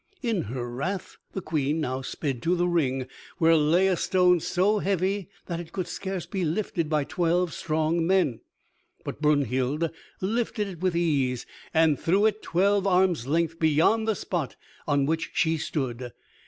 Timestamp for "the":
1.33-1.43, 2.55-2.67, 14.07-14.15